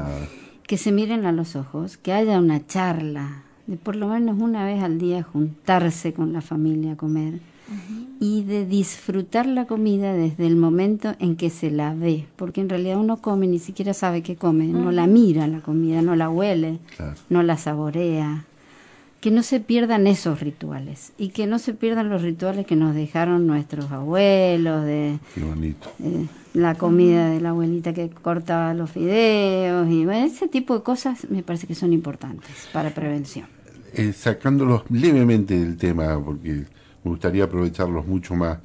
que 0.67 0.77
se 0.77 0.91
miren 0.91 1.25
a 1.25 1.31
los 1.31 1.55
ojos, 1.55 1.95
que 1.95 2.11
haya 2.11 2.37
una 2.37 2.67
charla, 2.67 3.43
de 3.65 3.77
por 3.77 3.95
lo 3.95 4.09
menos 4.09 4.41
una 4.41 4.65
vez 4.65 4.83
al 4.83 4.97
día 4.97 5.23
juntarse 5.23 6.11
con 6.11 6.33
la 6.33 6.41
familia 6.41 6.91
a 6.91 6.97
comer 6.97 7.39
y 8.19 8.43
de 8.43 8.65
disfrutar 8.65 9.45
la 9.45 9.65
comida 9.65 10.11
desde 10.11 10.45
el 10.45 10.57
momento 10.57 11.15
en 11.19 11.37
que 11.37 11.49
se 11.49 11.71
la 11.71 11.93
ve, 11.93 12.25
porque 12.35 12.59
en 12.59 12.67
realidad 12.67 12.99
uno 12.99 13.21
come 13.21 13.47
ni 13.47 13.59
siquiera 13.59 13.93
sabe 13.93 14.21
qué 14.21 14.35
come, 14.35 14.67
no 14.67 14.91
la 14.91 15.07
mira 15.07 15.47
la 15.47 15.61
comida, 15.61 16.01
no 16.01 16.17
la 16.17 16.29
huele, 16.29 16.79
no 17.29 17.41
la 17.41 17.55
saborea. 17.55 18.47
Que 19.23 19.31
no 19.31 19.41
se 19.41 19.61
pierdan 19.61 20.05
esos 20.05 20.41
rituales 20.41 21.13
y 21.17 21.29
que 21.29 21.47
no 21.47 21.57
se 21.57 21.73
pierdan 21.73 22.09
los 22.09 22.23
rituales 22.23 22.65
que 22.65 22.75
nos 22.75 22.93
dejaron 22.93 23.47
nuestros 23.47 23.89
abuelos 23.89 24.83
de 24.83 25.17
eh, 25.37 26.27
la 26.53 26.75
comida 26.75 27.29
de 27.29 27.39
la 27.39 27.51
abuelita 27.51 27.93
que 27.93 28.09
cortaba 28.09 28.73
los 28.73 28.91
fideos 28.91 29.89
y 29.89 30.03
ese 30.09 30.49
tipo 30.49 30.77
de 30.77 30.83
cosas 30.83 31.25
me 31.29 31.41
parece 31.41 31.67
que 31.67 31.73
son 31.73 31.93
importantes 31.93 32.67
para 32.73 32.89
prevención. 32.89 33.47
Eh, 33.93 34.11
sacándolos 34.11 34.83
levemente 34.89 35.57
del 35.57 35.77
tema, 35.77 36.21
porque 36.21 36.65
me 37.05 37.11
gustaría 37.11 37.45
aprovecharlos 37.45 38.05
mucho 38.05 38.35
más. 38.35 38.57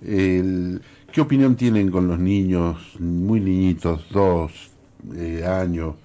¿Qué 0.00 1.20
opinión 1.20 1.56
tienen 1.56 1.90
con 1.90 2.06
los 2.06 2.20
niños 2.20 2.76
muy 3.00 3.40
niñitos, 3.40 4.06
dos 4.12 4.52
eh, 5.16 5.44
años 5.44 5.96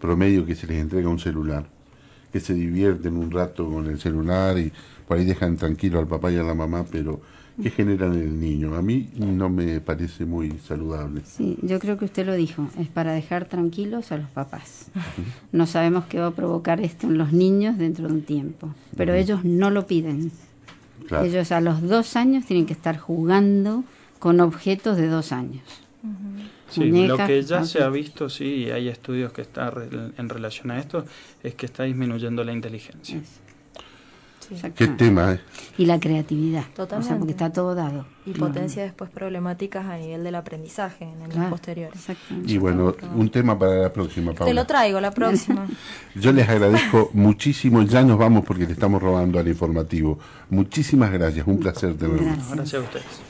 promedio, 0.00 0.46
que 0.46 0.54
se 0.54 0.68
les 0.68 0.80
entrega 0.80 1.08
un 1.08 1.18
celular? 1.18 1.75
Que 2.32 2.40
se 2.40 2.54
divierten 2.54 3.16
un 3.16 3.30
rato 3.30 3.70
con 3.70 3.86
el 3.86 3.98
celular 3.98 4.58
y 4.58 4.72
por 5.06 5.16
ahí 5.16 5.24
dejan 5.24 5.56
tranquilo 5.56 5.98
al 5.98 6.06
papá 6.06 6.30
y 6.32 6.36
a 6.36 6.42
la 6.42 6.54
mamá, 6.54 6.84
pero 6.90 7.20
¿qué 7.62 7.70
generan 7.70 8.14
en 8.14 8.22
el 8.22 8.40
niño? 8.40 8.74
A 8.74 8.82
mí 8.82 9.08
no 9.16 9.48
me 9.48 9.80
parece 9.80 10.24
muy 10.24 10.58
saludable. 10.58 11.22
Sí, 11.24 11.56
yo 11.62 11.78
creo 11.78 11.96
que 11.96 12.04
usted 12.04 12.26
lo 12.26 12.34
dijo, 12.34 12.68
es 12.78 12.88
para 12.88 13.12
dejar 13.12 13.46
tranquilos 13.46 14.12
a 14.12 14.18
los 14.18 14.28
papás. 14.30 14.90
No 15.52 15.66
sabemos 15.66 16.04
qué 16.06 16.18
va 16.18 16.28
a 16.28 16.30
provocar 16.32 16.80
esto 16.80 17.06
en 17.06 17.18
los 17.18 17.32
niños 17.32 17.78
dentro 17.78 18.08
de 18.08 18.14
un 18.14 18.22
tiempo, 18.22 18.74
pero 18.96 19.14
ellos 19.14 19.44
no 19.44 19.70
lo 19.70 19.86
piden. 19.86 20.32
Ellos 21.22 21.52
a 21.52 21.60
los 21.60 21.82
dos 21.82 22.16
años 22.16 22.44
tienen 22.44 22.66
que 22.66 22.72
estar 22.72 22.98
jugando 22.98 23.84
con 24.18 24.40
objetos 24.40 24.96
de 24.96 25.06
dos 25.06 25.32
años. 25.32 25.62
Sí, 26.70 27.06
lo 27.06 27.16
que 27.16 27.42
ya 27.42 27.64
se 27.64 27.82
ha 27.82 27.88
visto, 27.88 28.28
sí, 28.28 28.64
y 28.66 28.70
hay 28.70 28.88
estudios 28.88 29.32
que 29.32 29.42
están 29.42 30.12
en 30.18 30.28
relación 30.28 30.70
a 30.70 30.78
esto, 30.78 31.04
es 31.42 31.54
que 31.54 31.66
está 31.66 31.84
disminuyendo 31.84 32.42
la 32.44 32.52
inteligencia. 32.52 33.20
Qué 34.76 34.86
tema, 34.86 35.32
¿eh? 35.32 35.40
Y 35.76 35.86
la 35.86 35.98
creatividad. 35.98 36.62
O 36.72 36.76
Totalmente. 36.76 37.08
sea, 37.08 37.18
porque 37.18 37.32
está 37.32 37.52
todo 37.52 37.74
dado. 37.74 38.06
Y 38.24 38.30
potencia 38.30 38.84
después 38.84 39.10
problemáticas 39.10 39.86
a 39.86 39.96
nivel 39.96 40.22
del 40.22 40.36
aprendizaje 40.36 41.04
en 41.04 41.20
años 41.20 41.34
Claro, 41.34 41.50
posteriores. 41.50 41.96
Exactamente. 41.96 42.52
Y 42.52 42.58
bueno, 42.58 42.94
un 43.16 43.28
tema 43.30 43.58
para 43.58 43.74
la 43.82 43.92
próxima, 43.92 44.32
Te 44.32 44.38
Paula. 44.38 44.54
lo 44.54 44.64
traigo 44.64 45.00
la 45.00 45.10
próxima. 45.10 45.66
Yo 46.14 46.32
les 46.32 46.48
agradezco 46.48 47.10
muchísimo, 47.12 47.82
ya 47.82 48.02
nos 48.04 48.18
vamos 48.18 48.44
porque 48.44 48.66
le 48.66 48.72
estamos 48.72 49.02
robando 49.02 49.40
al 49.40 49.48
informativo. 49.48 50.18
Muchísimas 50.50 51.10
gracias, 51.10 51.44
un 51.46 51.58
placer 51.58 51.96
tenerlos. 51.96 52.20
Gracias. 52.24 52.50
Gracias 52.54 52.82
a 52.82 52.84
ustedes. 52.84 53.25